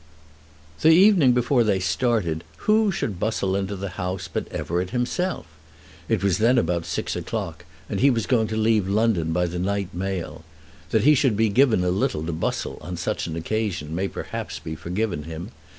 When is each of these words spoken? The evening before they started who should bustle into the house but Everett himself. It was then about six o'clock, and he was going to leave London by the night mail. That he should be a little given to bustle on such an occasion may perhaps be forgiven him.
The 0.81 0.89
evening 0.89 1.33
before 1.33 1.63
they 1.63 1.79
started 1.79 2.43
who 2.65 2.91
should 2.91 3.19
bustle 3.19 3.55
into 3.55 3.75
the 3.75 4.01
house 4.01 4.27
but 4.27 4.47
Everett 4.51 4.89
himself. 4.89 5.45
It 6.09 6.23
was 6.23 6.39
then 6.39 6.57
about 6.57 6.87
six 6.87 7.15
o'clock, 7.15 7.65
and 7.87 7.99
he 7.99 8.09
was 8.09 8.25
going 8.25 8.47
to 8.47 8.57
leave 8.57 8.89
London 8.89 9.31
by 9.31 9.45
the 9.45 9.59
night 9.59 9.93
mail. 9.93 10.43
That 10.89 11.03
he 11.03 11.13
should 11.13 11.37
be 11.37 11.43
a 11.45 11.49
little 11.67 12.21
given 12.21 12.25
to 12.25 12.33
bustle 12.33 12.79
on 12.81 12.97
such 12.97 13.27
an 13.27 13.35
occasion 13.35 13.93
may 13.93 14.07
perhaps 14.07 14.57
be 14.57 14.73
forgiven 14.73 15.25
him. 15.25 15.51